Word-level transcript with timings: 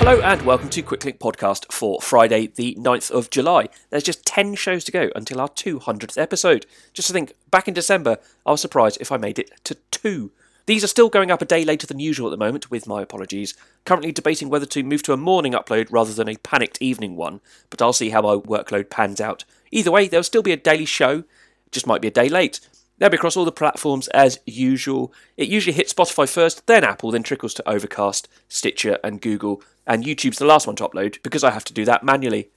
Hello 0.00 0.18
and 0.22 0.40
welcome 0.46 0.70
to 0.70 0.82
Quicklink 0.82 1.18
Podcast 1.18 1.70
for 1.70 2.00
Friday, 2.00 2.46
the 2.46 2.74
9th 2.76 3.10
of 3.10 3.28
July. 3.28 3.68
There's 3.90 4.02
just 4.02 4.24
10 4.24 4.54
shows 4.54 4.82
to 4.84 4.92
go 4.92 5.10
until 5.14 5.42
our 5.42 5.50
200th 5.50 6.16
episode. 6.16 6.64
Just 6.94 7.08
to 7.08 7.12
think, 7.12 7.34
back 7.50 7.68
in 7.68 7.74
December, 7.74 8.16
I 8.46 8.52
was 8.52 8.62
surprised 8.62 8.96
if 8.98 9.12
I 9.12 9.18
made 9.18 9.38
it 9.38 9.50
to 9.64 9.76
two. 9.90 10.32
These 10.64 10.82
are 10.82 10.86
still 10.86 11.10
going 11.10 11.30
up 11.30 11.42
a 11.42 11.44
day 11.44 11.66
later 11.66 11.86
than 11.86 12.00
usual 12.00 12.28
at 12.28 12.30
the 12.30 12.42
moment, 12.42 12.70
with 12.70 12.86
my 12.86 13.02
apologies. 13.02 13.52
Currently 13.84 14.10
debating 14.10 14.48
whether 14.48 14.64
to 14.64 14.82
move 14.82 15.02
to 15.02 15.12
a 15.12 15.18
morning 15.18 15.52
upload 15.52 15.88
rather 15.90 16.14
than 16.14 16.30
a 16.30 16.36
panicked 16.36 16.80
evening 16.80 17.14
one, 17.14 17.42
but 17.68 17.82
I'll 17.82 17.92
see 17.92 18.08
how 18.08 18.22
my 18.22 18.36
workload 18.36 18.88
pans 18.88 19.20
out. 19.20 19.44
Either 19.70 19.90
way, 19.90 20.08
there'll 20.08 20.24
still 20.24 20.42
be 20.42 20.52
a 20.52 20.56
daily 20.56 20.86
show, 20.86 21.24
just 21.72 21.86
might 21.86 22.00
be 22.00 22.08
a 22.08 22.10
day 22.10 22.30
late. 22.30 22.60
They'll 23.00 23.08
be 23.08 23.16
across 23.16 23.36
all 23.36 23.46
the 23.46 23.52
platforms 23.52 24.08
as 24.08 24.40
usual. 24.44 25.12
It 25.38 25.48
usually 25.48 25.72
hits 25.72 25.92
Spotify 25.92 26.28
first, 26.28 26.66
then 26.66 26.84
Apple, 26.84 27.10
then 27.10 27.22
trickles 27.22 27.54
to 27.54 27.68
Overcast, 27.68 28.28
Stitcher, 28.48 28.98
and 29.02 29.22
Google, 29.22 29.62
and 29.90 30.04
YouTube's 30.04 30.38
the 30.38 30.46
last 30.46 30.68
one 30.68 30.76
to 30.76 30.88
upload 30.88 31.20
because 31.24 31.42
I 31.42 31.50
have 31.50 31.64
to 31.64 31.72
do 31.72 31.84
that 31.84 32.04
manually. 32.04 32.48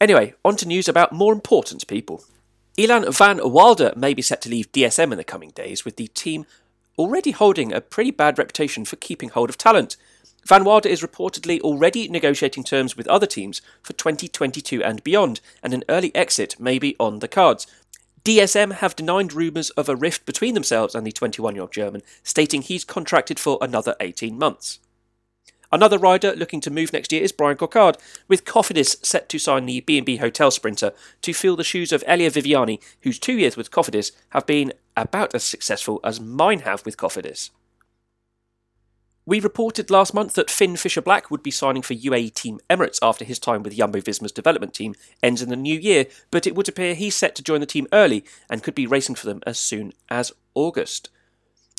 Anyway, 0.00 0.34
on 0.44 0.56
to 0.58 0.68
news 0.68 0.88
about 0.88 1.12
more 1.12 1.32
important 1.32 1.84
people. 1.88 2.22
Ilan 2.78 3.12
van 3.12 3.40
Wilder 3.42 3.92
may 3.96 4.14
be 4.14 4.22
set 4.22 4.40
to 4.42 4.48
leave 4.48 4.70
DSM 4.70 5.10
in 5.10 5.18
the 5.18 5.24
coming 5.24 5.50
days, 5.50 5.84
with 5.84 5.96
the 5.96 6.06
team 6.06 6.46
already 6.96 7.32
holding 7.32 7.72
a 7.72 7.80
pretty 7.80 8.12
bad 8.12 8.38
reputation 8.38 8.84
for 8.84 8.94
keeping 8.94 9.30
hold 9.30 9.50
of 9.50 9.58
talent. 9.58 9.96
Van 10.46 10.62
Wilder 10.62 10.88
is 10.88 11.02
reportedly 11.02 11.58
already 11.60 12.06
negotiating 12.06 12.62
terms 12.62 12.96
with 12.96 13.08
other 13.08 13.26
teams 13.26 13.60
for 13.82 13.92
2022 13.94 14.84
and 14.84 15.02
beyond, 15.02 15.40
and 15.64 15.74
an 15.74 15.82
early 15.88 16.14
exit 16.14 16.60
may 16.60 16.78
be 16.78 16.94
on 17.00 17.18
the 17.18 17.26
cards. 17.26 17.66
DSM 18.24 18.74
have 18.74 18.94
denied 18.94 19.32
rumours 19.32 19.70
of 19.70 19.88
a 19.88 19.96
rift 19.96 20.24
between 20.24 20.54
themselves 20.54 20.94
and 20.94 21.04
the 21.04 21.10
21 21.10 21.56
year 21.56 21.62
old 21.62 21.72
German, 21.72 22.02
stating 22.22 22.62
he's 22.62 22.84
contracted 22.84 23.40
for 23.40 23.58
another 23.60 23.96
18 23.98 24.38
months. 24.38 24.78
Another 25.76 25.98
rider 25.98 26.34
looking 26.34 26.62
to 26.62 26.70
move 26.70 26.94
next 26.94 27.12
year 27.12 27.22
is 27.22 27.32
Bryan 27.32 27.58
Coquard, 27.58 27.98
with 28.28 28.46
Cofidis 28.46 29.04
set 29.04 29.28
to 29.28 29.38
sign 29.38 29.66
the 29.66 29.80
B&B 29.80 30.16
Hotel 30.16 30.50
Sprinter 30.50 30.94
to 31.20 31.34
fill 31.34 31.54
the 31.54 31.62
shoes 31.62 31.92
of 31.92 32.02
Elia 32.06 32.30
Viviani, 32.30 32.80
whose 33.02 33.18
two 33.18 33.34
years 33.34 33.58
with 33.58 33.70
Cofidis 33.70 34.12
have 34.30 34.46
been 34.46 34.72
about 34.96 35.34
as 35.34 35.44
successful 35.44 36.00
as 36.02 36.18
mine 36.18 36.60
have 36.60 36.82
with 36.86 36.96
Cofidis. 36.96 37.50
We 39.26 39.38
reported 39.38 39.90
last 39.90 40.14
month 40.14 40.32
that 40.32 40.50
Finn 40.50 40.76
Fisher 40.76 41.02
Black 41.02 41.30
would 41.30 41.42
be 41.42 41.50
signing 41.50 41.82
for 41.82 41.92
UAE 41.92 42.32
Team 42.32 42.58
Emirates 42.70 42.98
after 43.02 43.26
his 43.26 43.38
time 43.38 43.62
with 43.62 43.76
Jumbo 43.76 44.00
Visma's 44.00 44.32
development 44.32 44.72
team 44.72 44.94
ends 45.22 45.42
in 45.42 45.50
the 45.50 45.56
new 45.56 45.78
year, 45.78 46.06
but 46.30 46.46
it 46.46 46.54
would 46.54 46.70
appear 46.70 46.94
he's 46.94 47.14
set 47.14 47.34
to 47.34 47.42
join 47.42 47.60
the 47.60 47.66
team 47.66 47.86
early 47.92 48.24
and 48.48 48.62
could 48.62 48.74
be 48.74 48.86
racing 48.86 49.14
for 49.14 49.26
them 49.26 49.42
as 49.46 49.58
soon 49.58 49.92
as 50.08 50.32
August. 50.54 51.10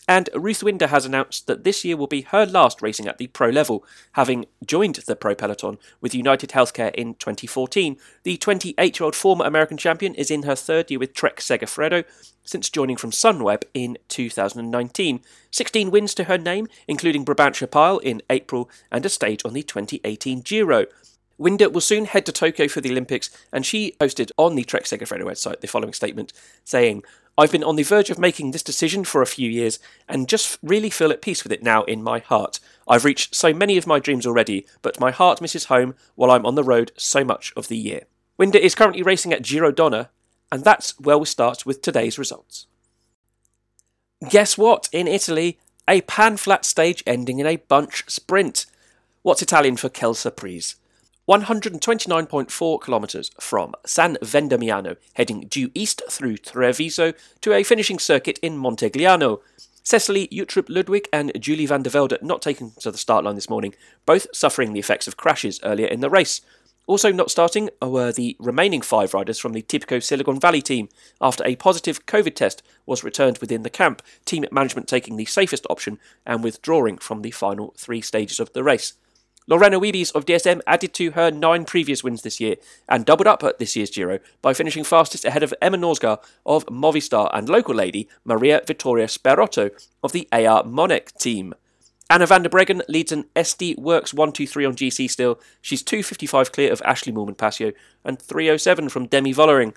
And 0.07 0.29
Ruth 0.33 0.63
Winder 0.63 0.87
has 0.87 1.05
announced 1.05 1.47
that 1.47 1.65
this 1.65 1.83
year 1.83 1.97
will 1.97 2.07
be 2.07 2.21
her 2.21 2.45
last 2.45 2.81
racing 2.81 3.07
at 3.07 3.17
the 3.17 3.27
pro 3.27 3.49
level, 3.49 3.83
having 4.13 4.45
joined 4.65 4.95
the 4.95 5.17
pro 5.17 5.35
peloton 5.35 5.77
with 5.99 6.15
United 6.15 6.51
Healthcare 6.51 6.95
in 6.95 7.15
2014. 7.15 7.97
The 8.23 8.37
28 8.37 8.99
year 8.99 9.05
old 9.05 9.15
former 9.15 9.45
American 9.45 9.75
champion 9.75 10.15
is 10.15 10.31
in 10.31 10.43
her 10.43 10.55
third 10.55 10.89
year 10.89 10.99
with 10.99 11.13
Trek 11.13 11.37
Segafredo 11.41 12.05
since 12.45 12.69
joining 12.69 12.95
from 12.95 13.11
Sunweb 13.11 13.63
in 13.73 13.97
2019. 14.07 15.19
16 15.51 15.91
wins 15.91 16.13
to 16.13 16.23
her 16.23 16.37
name, 16.37 16.69
including 16.87 17.25
Brabantse 17.25 17.67
Pijl 17.67 18.01
in 18.01 18.21
April 18.29 18.69
and 18.89 19.05
a 19.05 19.09
stage 19.09 19.41
on 19.43 19.51
the 19.51 19.63
2018 19.63 20.39
Giro. 20.39 20.85
Winder 21.37 21.69
will 21.69 21.81
soon 21.81 22.05
head 22.05 22.25
to 22.25 22.31
Tokyo 22.31 22.67
for 22.67 22.81
the 22.81 22.89
Olympics, 22.89 23.29
and 23.51 23.65
she 23.65 23.95
posted 23.99 24.31
on 24.37 24.55
the 24.55 24.63
Trek 24.63 24.85
Segafredo 24.85 25.23
website 25.23 25.59
the 25.59 25.67
following 25.67 25.93
statement 25.93 26.33
saying, 26.63 27.03
I've 27.39 27.51
been 27.51 27.63
on 27.63 27.75
the 27.75 27.83
verge 27.83 28.09
of 28.09 28.17
making 28.17 28.49
this 28.49 28.63
decision 28.63 29.03
for 29.03 29.21
a 29.21 29.27
few 29.27 29.47
years 29.47 29.77
and 30.09 30.27
just 30.27 30.57
really 30.63 30.89
feel 30.89 31.11
at 31.11 31.21
peace 31.21 31.43
with 31.43 31.51
it 31.51 31.61
now 31.61 31.83
in 31.83 32.01
my 32.01 32.17
heart. 32.17 32.59
I've 32.87 33.05
reached 33.05 33.35
so 33.35 33.53
many 33.53 33.77
of 33.77 33.85
my 33.85 33.99
dreams 33.99 34.25
already, 34.25 34.65
but 34.81 34.99
my 34.99 35.11
heart 35.11 35.39
misses 35.39 35.65
home 35.65 35.93
while 36.15 36.31
I'm 36.31 36.47
on 36.47 36.55
the 36.55 36.63
road 36.63 36.91
so 36.97 37.23
much 37.23 37.53
of 37.55 37.67
the 37.67 37.77
year. 37.77 38.05
Winder 38.39 38.57
is 38.57 38.73
currently 38.73 39.03
racing 39.03 39.33
at 39.33 39.43
Giro 39.43 39.71
Donne, 39.71 40.07
and 40.51 40.63
that's 40.63 40.99
where 40.99 41.17
we 41.17 41.25
start 41.25 41.63
with 41.63 41.83
today's 41.83 42.17
results. 42.17 42.65
Guess 44.27 44.57
what? 44.57 44.89
In 44.91 45.07
Italy, 45.07 45.59
a 45.87 46.01
pan 46.01 46.37
flat 46.37 46.65
stage 46.65 47.03
ending 47.05 47.37
in 47.37 47.45
a 47.45 47.57
bunch 47.57 48.03
sprint. 48.09 48.65
What's 49.21 49.43
Italian 49.43 49.77
for 49.77 49.89
Kel 49.89 50.15
Surprise? 50.15 50.75
129.4 51.27 52.81
kilometres 52.81 53.31
from 53.37 53.73
San 53.85 54.15
Vendemiano, 54.21 54.95
heading 55.15 55.41
due 55.41 55.69
east 55.73 56.01
through 56.09 56.37
Treviso 56.37 57.13
to 57.41 57.53
a 57.53 57.63
finishing 57.63 57.99
circuit 57.99 58.39
in 58.41 58.57
Mortegliano. 58.57 59.41
Cecilie 59.83 60.29
Uttrup 60.29 60.67
Ludwig 60.69 61.09
and 61.11 61.33
Julie 61.39 61.65
van 61.65 61.83
der 61.83 61.89
Velde 61.89 62.17
not 62.21 62.41
taken 62.41 62.71
to 62.79 62.91
the 62.91 62.97
start 62.97 63.25
line 63.25 63.35
this 63.35 63.49
morning, 63.49 63.75
both 64.05 64.27
suffering 64.33 64.71
the 64.71 64.79
effects 64.79 65.05
of 65.05 65.17
crashes 65.17 65.59
earlier 65.63 65.87
in 65.87 65.99
the 65.99 66.09
race. 66.09 66.39
Also 66.87 67.11
not 67.11 67.29
starting 67.29 67.69
were 67.81 68.13
the 68.13 68.37
remaining 68.39 68.81
five 68.81 69.13
riders 69.13 69.37
from 69.37 69.51
the 69.51 69.61
Tibco 69.61 70.01
Silicon 70.01 70.39
Valley 70.39 70.61
team, 70.61 70.87
after 71.19 71.45
a 71.45 71.57
positive 71.57 72.05
COVID 72.05 72.35
test 72.35 72.63
was 72.85 73.03
returned 73.03 73.39
within 73.39 73.63
the 73.63 73.69
camp, 73.69 74.01
team 74.23 74.45
management 74.49 74.87
taking 74.87 75.17
the 75.17 75.25
safest 75.25 75.67
option 75.69 75.99
and 76.25 76.41
withdrawing 76.41 76.97
from 76.97 77.21
the 77.21 77.31
final 77.31 77.73
three 77.77 77.99
stages 77.99 78.39
of 78.39 78.53
the 78.53 78.63
race. 78.63 78.93
Lorena 79.49 79.79
Wiebes 79.79 80.13
of 80.13 80.25
DSM 80.25 80.59
added 80.67 80.93
to 80.95 81.11
her 81.11 81.31
nine 81.31 81.63
previous 81.63 82.03
wins 82.03 82.21
this 82.21 82.41
year 82.41 82.57
and 82.89 83.05
doubled 83.05 83.27
up 83.27 83.45
at 83.45 83.59
this 83.59 83.77
year's 83.77 83.89
Giro 83.89 84.19
by 84.41 84.53
finishing 84.53 84.83
fastest 84.83 85.23
ahead 85.23 85.41
of 85.41 85.53
Emma 85.61 85.77
Norsgaard 85.77 86.21
of 86.45 86.65
Movistar 86.65 87.29
and 87.33 87.47
local 87.47 87.73
lady 87.73 88.09
Maria 88.25 88.61
Vittoria 88.67 89.07
Sperotto 89.07 89.71
of 90.03 90.11
the 90.11 90.27
AR 90.33 90.63
Monex 90.63 91.17
team. 91.17 91.53
Anna 92.09 92.25
van 92.25 92.43
der 92.43 92.49
Breggen 92.49 92.81
leads 92.89 93.13
an 93.13 93.23
SD 93.37 93.77
Worx 93.77 94.13
123 94.13 94.65
on 94.65 94.75
GC 94.75 95.09
still. 95.09 95.39
She's 95.61 95.81
255 95.81 96.51
clear 96.51 96.71
of 96.71 96.81
Ashleigh 96.81 97.13
Moolman-Pasio 97.13 97.71
and 98.03 98.21
307 98.21 98.89
from 98.89 99.07
Demi 99.07 99.33
Vollering. 99.33 99.73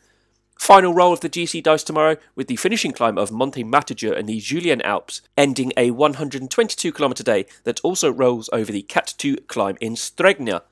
Final 0.70 0.94
roll 0.94 1.12
of 1.12 1.18
the 1.18 1.28
GC 1.28 1.64
dice 1.64 1.82
tomorrow 1.82 2.16
with 2.36 2.46
the 2.46 2.54
finishing 2.54 2.92
climb 2.92 3.18
of 3.18 3.32
Monte 3.32 3.64
Matajur 3.64 4.16
in 4.16 4.26
the 4.26 4.38
Julian 4.38 4.80
Alps, 4.82 5.20
ending 5.36 5.72
a 5.76 5.90
122 5.90 6.92
km 6.92 7.24
day 7.24 7.44
that 7.64 7.80
also 7.80 8.08
rolls 8.08 8.48
over 8.52 8.70
the 8.70 8.82
Cat 8.82 9.12
2 9.18 9.38
climb 9.48 9.76
in 9.80 9.94
Stregna. 9.96 10.62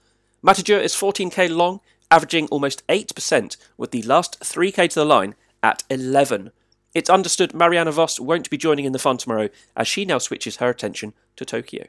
Matajur 0.40 0.80
is 0.80 0.94
14k 0.94 1.50
long, 1.50 1.80
averaging 2.12 2.46
almost 2.46 2.86
8%, 2.86 3.56
with 3.76 3.90
the 3.90 4.02
last 4.02 4.38
3k 4.38 4.88
to 4.90 5.00
the 5.00 5.04
line 5.04 5.34
at 5.64 5.82
11. 5.90 6.52
It's 6.94 7.10
understood 7.10 7.52
Marianne 7.52 7.90
Vos 7.90 8.20
won't 8.20 8.50
be 8.50 8.56
joining 8.56 8.84
in 8.84 8.92
the 8.92 9.00
fun 9.00 9.16
tomorrow 9.16 9.48
as 9.76 9.88
she 9.88 10.04
now 10.04 10.18
switches 10.18 10.58
her 10.58 10.68
attention 10.68 11.12
to 11.34 11.44
Tokyo. 11.44 11.86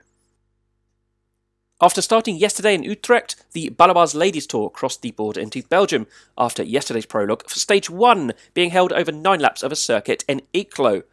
After 1.82 2.02
starting 2.02 2.36
yesterday 2.36 2.76
in 2.76 2.84
Utrecht, 2.84 3.38
the 3.54 3.70
Baloise 3.70 4.14
Ladies 4.14 4.46
Tour 4.46 4.70
crossed 4.70 5.02
the 5.02 5.12
border 5.12 5.40
into 5.40 5.64
Belgium 5.64 6.08
after 6.38 6.62
yesterday's 6.62 7.06
prologue 7.06 7.50
for 7.50 7.58
stage 7.58 7.90
one 7.90 8.34
being 8.54 8.72
held 8.72 8.92
over 8.92 9.14
nine 9.14 9.40
laps 9.40 9.64
of 9.64 9.72
a 9.72 9.78
circuit 9.78 10.26
in 10.28 10.42
Eeklo. 10.54 11.04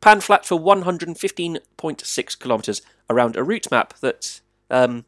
Pan 0.00 0.20
flat 0.20 0.46
for 0.46 0.58
115.6 0.58 2.38
kilometres 2.38 2.82
around 3.10 3.36
a 3.36 3.42
route 3.42 3.68
map 3.72 3.94
that, 3.98 4.40
um, 4.70 5.04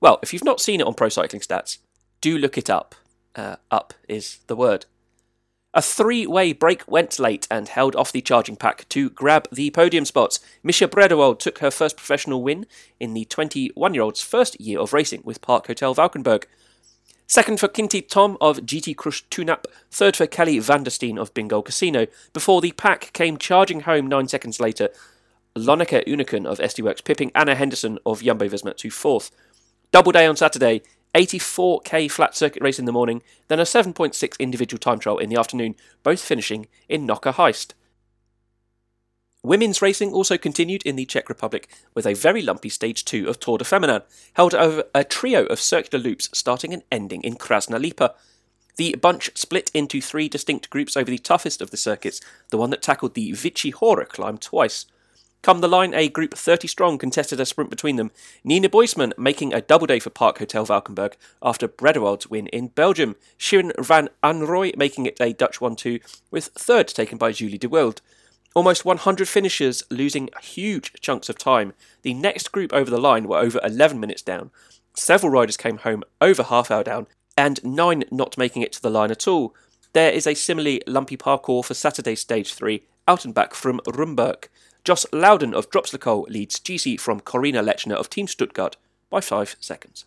well, 0.00 0.18
if 0.22 0.32
you've 0.32 0.44
not 0.44 0.60
seen 0.60 0.80
it 0.80 0.86
on 0.86 0.94
Pro 0.94 1.10
Cycling 1.10 1.42
Stats, 1.42 1.78
do 2.22 2.38
look 2.38 2.56
it 2.56 2.70
up. 2.70 2.94
Uh, 3.34 3.56
up 3.70 3.92
is 4.08 4.38
the 4.46 4.56
word. 4.56 4.86
A 5.76 5.82
three 5.82 6.26
way 6.26 6.54
break 6.54 6.90
went 6.90 7.18
late 7.18 7.46
and 7.50 7.68
held 7.68 7.94
off 7.96 8.10
the 8.10 8.22
charging 8.22 8.56
pack 8.56 8.88
to 8.88 9.10
grab 9.10 9.46
the 9.52 9.70
podium 9.70 10.06
spots. 10.06 10.40
Mischa 10.64 10.88
Bredewold 10.88 11.38
took 11.38 11.58
her 11.58 11.70
first 11.70 11.98
professional 11.98 12.42
win 12.42 12.64
in 12.98 13.12
the 13.12 13.26
21 13.26 13.92
year 13.92 14.02
old's 14.02 14.22
first 14.22 14.58
year 14.58 14.80
of 14.80 14.94
racing 14.94 15.20
with 15.22 15.42
Park 15.42 15.66
Hotel 15.66 15.92
Valkenburg. 15.92 16.46
Second 17.26 17.60
for 17.60 17.68
Quinty 17.68 18.00
Ton 18.00 18.38
of 18.40 18.60
GT 18.60 18.96
Krush 18.96 19.24
Tunap, 19.28 19.66
third 19.90 20.16
for 20.16 20.26
Kelly 20.26 20.56
Vandersteen 20.60 21.18
of 21.18 21.34
Bingo 21.34 21.60
Casino, 21.60 22.06
before 22.32 22.62
the 22.62 22.72
pack 22.72 23.12
came 23.12 23.36
charging 23.36 23.80
home 23.80 24.06
nine 24.06 24.28
seconds 24.28 24.58
later. 24.58 24.88
Lonneke 25.54 26.06
Uneken 26.06 26.46
of 26.46 26.58
SD 26.58 26.84
Worx 26.84 27.04
pipping 27.04 27.30
Anna 27.34 27.54
Henderson 27.54 27.98
of 28.06 28.22
Jumbo 28.22 28.48
Visma 28.48 28.74
to 28.78 28.90
fourth. 28.90 29.30
Double 29.92 30.12
day 30.12 30.24
on 30.24 30.36
Saturday, 30.36 30.80
84k 31.16 32.10
flat 32.10 32.36
circuit 32.36 32.62
race 32.62 32.78
in 32.78 32.84
the 32.84 32.92
morning, 32.92 33.22
then 33.48 33.58
a 33.58 33.62
7.6 33.62 34.38
individual 34.38 34.78
time 34.78 34.98
trial 34.98 35.16
in 35.16 35.30
the 35.30 35.38
afternoon, 35.38 35.74
both 36.02 36.20
finishing 36.20 36.66
in 36.88 37.06
Knokke-Heist. 37.06 37.72
Women's 39.42 39.80
racing 39.80 40.12
also 40.12 40.36
continued 40.36 40.82
in 40.82 40.96
the 40.96 41.06
Czech 41.06 41.28
Republic 41.28 41.68
with 41.94 42.04
a 42.04 42.14
very 42.14 42.42
lumpy 42.42 42.68
Stage 42.68 43.04
2 43.04 43.28
of 43.28 43.40
Tour 43.40 43.58
de 43.58 43.64
Feminin, 43.64 44.02
held 44.34 44.54
over 44.54 44.84
a 44.94 45.04
trio 45.04 45.46
of 45.46 45.60
circular 45.60 46.02
loops 46.02 46.28
starting 46.34 46.74
and 46.74 46.82
ending 46.92 47.22
in 47.22 47.36
Krasna 47.36 47.78
Lipa. 47.78 48.14
The 48.76 48.94
bunch 48.96 49.30
split 49.36 49.70
into 49.72 50.02
three 50.02 50.28
distinct 50.28 50.68
groups 50.68 50.96
over 50.96 51.10
the 51.10 51.16
toughest 51.16 51.62
of 51.62 51.70
the 51.70 51.78
circuits, 51.78 52.20
the 52.50 52.58
one 52.58 52.70
that 52.70 52.82
tackled 52.82 53.14
the 53.14 53.32
Vichy 53.32 53.70
Hora 53.70 54.04
climb 54.04 54.36
twice. 54.36 54.84
Come 55.42 55.60
the 55.60 55.68
line, 55.68 55.94
a 55.94 56.08
group 56.08 56.34
30 56.34 56.66
strong 56.66 56.98
contested 56.98 57.38
a 57.38 57.46
sprint 57.46 57.70
between 57.70 57.96
them. 57.96 58.10
Nina 58.42 58.68
Buijsman 58.68 59.12
making 59.16 59.54
a 59.54 59.60
double 59.60 59.86
day 59.86 60.00
for 60.00 60.10
Park 60.10 60.38
Hotel 60.38 60.64
Valkenburg 60.64 61.16
after 61.42 61.68
Bredewold's 61.68 62.28
win 62.28 62.48
in 62.48 62.68
Belgium. 62.68 63.14
Shirin 63.38 63.72
van 63.78 64.08
Anrooy 64.22 64.76
making 64.76 65.06
it 65.06 65.20
a 65.20 65.32
Dutch 65.32 65.60
1 65.60 65.76
2, 65.76 66.00
with 66.30 66.46
third 66.56 66.88
taken 66.88 67.16
by 67.16 67.32
Julie 67.32 67.58
de 67.58 67.68
Wilde. 67.68 68.00
Almost 68.54 68.84
100 68.84 69.28
finishers 69.28 69.84
losing 69.90 70.30
huge 70.42 70.92
chunks 71.00 71.28
of 71.28 71.38
time. 71.38 71.74
The 72.02 72.14
next 72.14 72.50
group 72.52 72.72
over 72.72 72.90
the 72.90 73.00
line 73.00 73.28
were 73.28 73.38
over 73.38 73.60
11 73.62 74.00
minutes 74.00 74.22
down, 74.22 74.50
several 74.98 75.30
riders 75.30 75.56
came 75.56 75.78
home 75.78 76.02
over 76.20 76.42
half 76.42 76.70
hour 76.70 76.82
down, 76.82 77.06
and 77.36 77.62
nine 77.62 78.04
not 78.10 78.38
making 78.38 78.62
it 78.62 78.72
to 78.72 78.82
the 78.82 78.90
line 78.90 79.10
at 79.10 79.28
all. 79.28 79.54
There 79.92 80.10
is 80.10 80.26
a 80.26 80.34
similarly 80.34 80.82
lumpy 80.86 81.16
parcours 81.16 81.66
for 81.66 81.74
Saturday 81.74 82.14
Stage 82.14 82.52
3 82.54 82.82
out 83.08 83.24
and 83.24 83.34
back 83.34 83.54
from 83.54 83.80
Rumburk. 83.86 84.48
Joss 84.86 85.04
Lowden 85.12 85.52
of 85.52 85.68
Drops 85.68 85.92
Le 85.92 85.98
Col 85.98 86.26
leads 86.28 86.60
GC 86.60 87.00
from 87.00 87.18
Corinna 87.18 87.60
Lechner 87.60 87.96
of 87.96 88.08
Team 88.08 88.28
Stuttgart 88.28 88.76
by 89.10 89.20
5 89.20 89.56
seconds. 89.58 90.04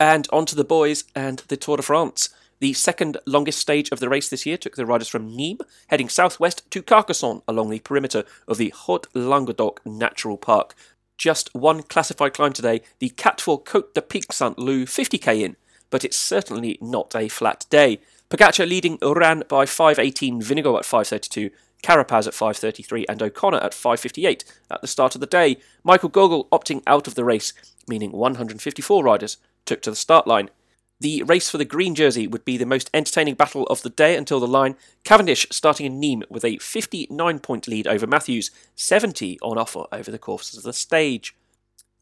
And 0.00 0.26
on 0.32 0.46
to 0.46 0.56
the 0.56 0.64
boys 0.64 1.04
and 1.14 1.40
the 1.48 1.58
Tour 1.58 1.76
de 1.76 1.82
France. 1.82 2.30
The 2.60 2.72
second 2.72 3.18
longest 3.26 3.58
stage 3.58 3.90
of 3.92 4.00
the 4.00 4.08
race 4.08 4.30
this 4.30 4.46
year 4.46 4.56
took 4.56 4.76
the 4.76 4.86
riders 4.86 5.08
from 5.08 5.36
Nîmes, 5.36 5.60
heading 5.88 6.08
southwest 6.08 6.62
to 6.70 6.82
Carcassonne 6.82 7.42
along 7.46 7.68
the 7.68 7.80
perimeter 7.80 8.24
of 8.48 8.56
the 8.56 8.70
Haut 8.70 9.06
Languedoc 9.12 9.84
Natural 9.84 10.38
Park. 10.38 10.74
Just 11.18 11.54
one 11.54 11.82
classified 11.82 12.32
climb 12.32 12.54
today, 12.54 12.80
the 13.00 13.10
Quatre 13.10 13.58
Côte 13.58 13.92
de 13.92 14.00
Pic 14.00 14.32
Saint 14.32 14.58
Loup 14.58 14.88
50k 14.88 15.42
in, 15.42 15.56
but 15.90 16.06
it's 16.06 16.18
certainly 16.18 16.78
not 16.80 17.14
a 17.14 17.28
flat 17.28 17.66
day. 17.68 18.00
Pogacar 18.34 18.68
leading 18.68 18.98
Uran 18.98 19.46
by 19.46 19.64
5.18, 19.64 20.42
Vingegaard 20.42 20.78
at 20.78 20.84
5.32, 20.84 21.52
Carapaz 21.84 22.26
at 22.26 22.32
5.33 22.32 23.04
and 23.08 23.22
O'Connor 23.22 23.58
at 23.58 23.70
5.58 23.70 24.42
at 24.72 24.80
the 24.80 24.88
start 24.88 25.14
of 25.14 25.20
the 25.20 25.26
day. 25.28 25.58
Michael 25.84 26.10
Gogl 26.10 26.48
opting 26.48 26.82
out 26.84 27.06
of 27.06 27.14
the 27.14 27.24
race, 27.24 27.52
meaning 27.86 28.10
154 28.10 29.04
riders 29.04 29.36
took 29.64 29.82
to 29.82 29.90
the 29.90 29.94
start 29.94 30.26
line. 30.26 30.50
The 30.98 31.22
race 31.22 31.48
for 31.48 31.58
the 31.58 31.64
green 31.64 31.94
jersey 31.94 32.26
would 32.26 32.44
be 32.44 32.56
the 32.56 32.66
most 32.66 32.90
entertaining 32.92 33.34
battle 33.34 33.68
of 33.68 33.82
the 33.82 33.90
day 33.90 34.16
until 34.16 34.40
the 34.40 34.48
line. 34.48 34.74
Cavendish 35.04 35.46
starting 35.52 35.86
in 35.86 36.00
Nîmes 36.00 36.28
with 36.28 36.44
a 36.44 36.58
59 36.58 37.38
point 37.38 37.68
lead 37.68 37.86
over 37.86 38.04
Matthews, 38.04 38.50
70 38.74 39.38
on 39.42 39.58
offer 39.58 39.84
over 39.92 40.10
the 40.10 40.18
course 40.18 40.56
of 40.56 40.64
the 40.64 40.72
stage. 40.72 41.36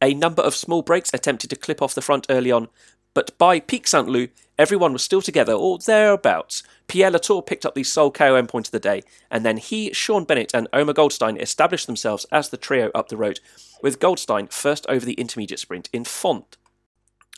A 0.01 0.15
number 0.15 0.41
of 0.41 0.55
small 0.55 0.81
breaks 0.81 1.13
attempted 1.13 1.51
to 1.51 1.57
clip 1.57 1.83
off 1.83 1.95
the 1.95 2.01
front 2.01 2.27
early 2.31 2.51
on, 2.51 2.69
but 3.13 3.37
by 3.37 3.61
Pic 3.61 3.87
Saint 3.87 4.09
Loup, 4.09 4.31
everyone 4.59 4.93
was 4.93 5.03
still 5.03 5.23
together 5.23 5.53
or 5.53 5.79
thereabouts. 5.79 6.63
Pierre 6.87 7.11
Latour 7.11 7.43
picked 7.43 7.65
up 7.65 7.75
the 7.75 7.85
sole 7.85 8.11
KOM 8.11 8.47
point 8.47 8.69
of 8.69 8.73
the 8.73 8.79
day, 8.79 9.03
and 9.31 9.45
then 9.45 9.57
he, 9.57 9.93
Sean 9.93 10.25
Bennett, 10.25 10.55
and 10.55 10.69
Omer 10.73 10.93
Goldstein 10.93 11.37
established 11.37 11.87
themselves 11.87 12.27
as 12.31 12.49
the 12.49 12.57
trio 12.57 12.91
up 12.95 13.09
the 13.09 13.17
road, 13.17 13.41
with 13.83 14.01
Goldstein 14.01 14.49
first 14.49 14.87
over 14.89 15.05
the 15.05 15.15
intermediate 15.15 15.61
sprint 15.61 15.89
in 15.93 16.05
Font. 16.05 16.57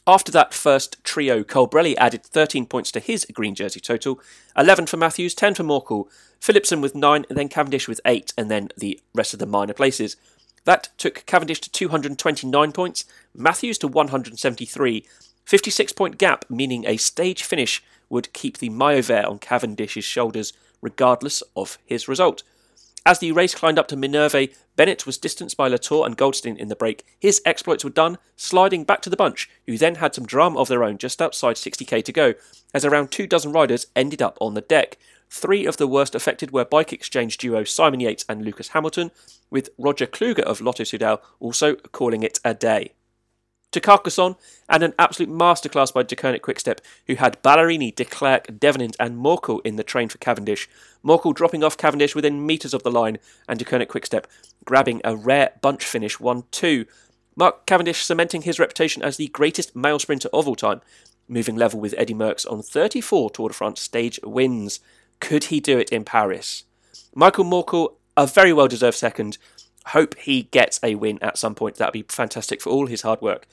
After 0.06 0.30
that 0.32 0.52
first 0.52 1.02
trio, 1.02 1.42
Colbrelli 1.42 1.94
added 1.96 2.24
13 2.24 2.66
points 2.66 2.92
to 2.92 3.00
his 3.00 3.24
green 3.32 3.54
jersey 3.54 3.80
total 3.80 4.20
11 4.56 4.86
for 4.86 4.98
Matthews, 4.98 5.34
10 5.34 5.54
for 5.54 5.62
Morkle, 5.62 6.08
Philipsen 6.40 6.82
with 6.82 6.94
9, 6.94 7.24
and 7.28 7.38
then 7.38 7.48
Cavendish 7.48 7.88
with 7.88 8.02
8, 8.04 8.34
and 8.36 8.50
then 8.50 8.68
the 8.76 9.00
rest 9.14 9.32
of 9.32 9.38
the 9.38 9.46
minor 9.46 9.72
places. 9.72 10.16
That 10.64 10.90
took 10.98 11.24
Cavendish 11.24 11.60
to 11.62 11.70
229 11.70 12.72
points, 12.72 13.04
Matthews 13.34 13.78
to 13.78 13.88
173, 13.88 15.06
56 15.44 15.92
point 15.92 16.18
gap, 16.18 16.44
meaning 16.48 16.84
a 16.86 16.96
stage 16.96 17.42
finish 17.42 17.82
would 18.08 18.32
keep 18.32 18.58
the 18.58 18.70
maillot 18.70 19.24
on 19.24 19.38
Cavendish's 19.38 20.04
shoulders, 20.04 20.52
regardless 20.80 21.42
of 21.56 21.78
his 21.84 22.08
result. 22.08 22.42
As 23.06 23.18
the 23.18 23.32
race 23.32 23.54
climbed 23.54 23.78
up 23.78 23.86
to 23.88 23.96
Minerve, 23.96 24.54
Bennett 24.76 25.04
was 25.04 25.18
distanced 25.18 25.58
by 25.58 25.68
Latour 25.68 26.06
and 26.06 26.16
Goldstein 26.16 26.56
in 26.56 26.68
the 26.68 26.76
break. 26.76 27.04
His 27.20 27.42
exploits 27.44 27.84
were 27.84 27.90
done, 27.90 28.16
sliding 28.34 28.84
back 28.84 29.02
to 29.02 29.10
the 29.10 29.16
bunch, 29.16 29.50
who 29.66 29.76
then 29.76 29.96
had 29.96 30.14
some 30.14 30.24
drama 30.24 30.58
of 30.58 30.68
their 30.68 30.82
own 30.82 30.96
just 30.96 31.20
outside 31.20 31.56
60k 31.56 32.02
to 32.02 32.12
go, 32.12 32.34
as 32.72 32.84
around 32.84 33.10
two 33.10 33.26
dozen 33.26 33.52
riders 33.52 33.88
ended 33.94 34.22
up 34.22 34.38
on 34.40 34.54
the 34.54 34.62
deck. 34.62 34.96
Three 35.28 35.66
of 35.66 35.76
the 35.76 35.86
worst 35.86 36.14
affected 36.14 36.50
were 36.50 36.64
bike 36.64 36.92
exchange 36.94 37.36
duo 37.36 37.64
Simon 37.64 38.00
Yates 38.00 38.24
and 38.26 38.42
Lucas 38.42 38.68
Hamilton, 38.68 39.10
with 39.50 39.68
Roger 39.76 40.06
Kluge 40.06 40.40
of 40.40 40.62
Lotto 40.62 40.84
Soudal 40.84 41.20
also 41.40 41.74
calling 41.74 42.22
it 42.22 42.40
a 42.42 42.54
day 42.54 42.94
to 43.74 43.80
Carcassonne, 43.80 44.36
and 44.68 44.82
an 44.82 44.94
absolute 44.98 45.30
masterclass 45.30 45.92
by 45.92 46.02
Deceuninck 46.02 46.40
Quickstep, 46.40 46.80
who 47.06 47.16
had 47.16 47.42
Ballerini, 47.42 47.94
De 47.94 48.04
Klerk, 48.04 48.46
Devenyns, 48.46 48.96
and 48.98 49.18
Morkel 49.18 49.60
in 49.64 49.76
the 49.76 49.84
train 49.84 50.08
for 50.08 50.18
Cavendish. 50.18 50.68
Morkel 51.04 51.34
dropping 51.34 51.62
off 51.62 51.76
Cavendish 51.76 52.14
within 52.14 52.46
metres 52.46 52.72
of 52.72 52.82
the 52.82 52.90
line, 52.90 53.18
and 53.48 53.58
Deceuninck 53.58 53.88
Quickstep 53.88 54.26
grabbing 54.64 55.00
a 55.04 55.14
rare 55.14 55.52
bunch 55.60 55.84
finish 55.84 56.18
1 56.18 56.44
2. 56.50 56.86
Mark 57.36 57.66
Cavendish 57.66 58.04
cementing 58.04 58.42
his 58.42 58.58
reputation 58.58 59.02
as 59.02 59.16
the 59.16 59.28
greatest 59.28 59.74
male 59.74 59.98
sprinter 59.98 60.28
of 60.32 60.46
all 60.46 60.54
time, 60.54 60.80
moving 61.28 61.56
level 61.56 61.80
with 61.80 61.94
Eddy 61.98 62.14
Merckx 62.14 62.50
on 62.50 62.62
34 62.62 63.30
Tour 63.30 63.48
de 63.48 63.54
France 63.54 63.80
stage 63.80 64.20
wins. 64.22 64.80
Could 65.20 65.44
he 65.44 65.60
do 65.60 65.78
it 65.78 65.90
in 65.90 66.04
Paris? 66.04 66.64
Michael 67.14 67.44
Morkel, 67.44 67.94
a 68.16 68.26
very 68.26 68.52
well 68.52 68.68
deserved 68.68 68.96
second, 68.96 69.38
hope 69.86 70.16
he 70.18 70.44
gets 70.44 70.80
a 70.82 70.94
win 70.94 71.18
at 71.22 71.38
some 71.38 71.54
point. 71.54 71.76
That'd 71.76 71.92
be 71.92 72.04
fantastic 72.08 72.60
for 72.60 72.70
all 72.70 72.86
his 72.86 73.02
hard 73.02 73.20
work. 73.20 73.46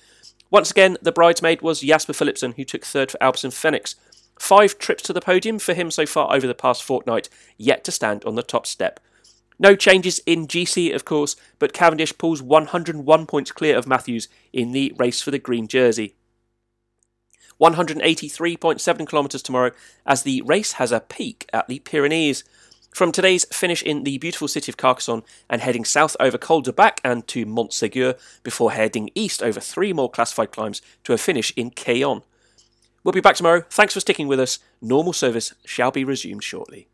Once 0.50 0.72
again, 0.72 0.98
the 1.02 1.12
bridesmaid 1.12 1.62
was 1.62 1.82
Jasper 1.82 2.14
Philipsen, 2.14 2.56
who 2.56 2.66
took 2.66 2.84
third 2.84 3.12
for 3.12 3.18
Alpecin 3.20 3.54
Fenix. 3.54 3.96
Five 4.40 4.78
trips 4.78 5.04
to 5.04 5.14
the 5.14 5.22
podium 5.22 5.60
for 5.60 5.74
him 5.74 5.92
so 5.92 6.06
far 6.06 6.34
over 6.34 6.48
the 6.48 6.54
past 6.54 6.84
fortnight, 6.84 7.30
yet 7.58 7.84
to 7.86 7.92
stand 7.92 8.26
on 8.26 8.36
the 8.36 8.44
top 8.44 8.66
step. 8.66 9.00
No 9.60 9.76
changes 9.76 10.20
in 10.26 10.48
GC, 10.48 10.94
of 10.96 11.06
course, 11.06 11.36
but 11.60 11.72
Cavendish 11.72 12.18
pulls 12.18 12.42
101 12.42 13.26
points 13.28 13.52
clear 13.52 13.78
of 13.78 13.88
Matthews 13.88 14.28
in 14.52 14.72
the 14.72 14.94
race 14.98 15.22
for 15.22 15.30
the 15.30 15.38
green 15.38 15.68
jersey. 15.68 16.16
183.7 17.62 19.08
kilometres 19.08 19.44
tomorrow 19.44 19.72
as 20.04 20.24
the 20.24 20.42
race 20.42 20.74
has 20.74 20.92
a 20.92 21.00
peak 21.00 21.48
at 21.54 21.68
the 21.68 21.78
Pyrenees. 21.80 22.44
From 22.94 23.14
today's 23.14 23.46
finish 23.46 23.82
in 23.82 24.04
the 24.04 24.18
beautiful 24.18 24.50
city 24.50 24.70
of 24.72 24.78
Carcassonne 24.78 25.24
and 25.50 25.62
heading 25.62 25.86
south 25.86 26.18
over 26.20 26.38
Col 26.38 26.62
de 26.62 26.74
Bac 26.74 27.00
and 27.04 27.26
to 27.28 27.46
Montségur 27.46 28.20
before 28.44 28.74
heading 28.74 29.10
east 29.16 29.42
over 29.42 29.62
three 29.62 29.94
more 29.94 30.10
classified 30.10 30.52
climbs 30.52 30.82
to 31.06 31.14
a 31.14 31.18
finish 31.18 31.54
in 31.56 31.72
Quillan. 31.72 32.24
We'll 33.04 33.14
be 33.14 33.22
back 33.22 33.36
tomorrow. 33.36 33.64
Thanks 33.70 33.94
for 33.94 34.02
sticking 34.02 34.28
with 34.28 34.40
us. 34.40 34.60
Normal 34.82 35.14
service 35.14 35.54
shall 35.66 35.92
be 35.92 36.04
resumed 36.04 36.44
shortly. 36.44 36.90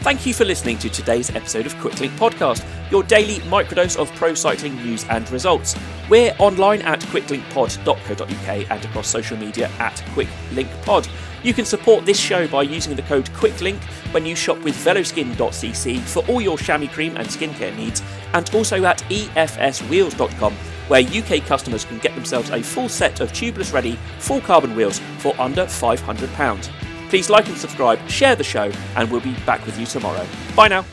Thank 0.00 0.24
you 0.26 0.32
for 0.32 0.44
listening 0.44 0.78
to 0.78 0.88
today's 0.88 1.28
episode 1.34 1.66
of 1.66 1.74
Quicklink 1.74 2.16
Podcast, 2.16 2.64
your 2.90 3.02
daily 3.02 3.40
microdose 3.50 3.96
of 3.98 4.10
pro 4.14 4.32
cycling 4.32 4.76
news 4.76 5.04
and 5.10 5.28
results. 5.30 5.76
We're 6.08 6.34
online 6.38 6.82
at 6.82 7.00
quicklinkpod.co.uk 7.00 8.70
and 8.70 8.84
across 8.84 9.08
social 9.08 9.36
media 9.36 9.68
at 9.78 9.94
quicklinkpod. 10.14 11.08
You 11.42 11.54
can 11.54 11.64
support 11.64 12.04
this 12.04 12.18
show 12.18 12.48
by 12.48 12.62
using 12.62 12.96
the 12.96 13.02
code 13.02 13.26
QUICKLINK 13.30 13.82
when 14.12 14.26
you 14.26 14.34
shop 14.34 14.58
with 14.58 14.74
veloskin.cc 14.76 16.00
for 16.00 16.26
all 16.26 16.40
your 16.40 16.58
chamois 16.58 16.88
cream 16.88 17.16
and 17.16 17.26
skincare 17.26 17.76
needs, 17.76 18.02
and 18.32 18.52
also 18.54 18.84
at 18.84 18.98
efswheels.com 19.08 20.54
where 20.88 21.02
UK 21.02 21.44
customers 21.44 21.84
can 21.84 21.98
get 21.98 22.14
themselves 22.14 22.50
a 22.50 22.62
full 22.62 22.88
set 22.88 23.20
of 23.20 23.30
tubeless 23.32 23.72
ready, 23.72 23.98
full 24.18 24.40
carbon 24.40 24.74
wheels 24.74 24.98
for 25.18 25.38
under 25.38 25.64
£500. 25.64 26.70
Please 27.08 27.30
like 27.30 27.46
and 27.48 27.56
subscribe, 27.56 27.98
share 28.08 28.36
the 28.36 28.44
show, 28.44 28.72
and 28.96 29.10
we'll 29.10 29.20
be 29.20 29.34
back 29.46 29.64
with 29.66 29.78
you 29.78 29.86
tomorrow. 29.86 30.26
Bye 30.56 30.68
now. 30.68 30.84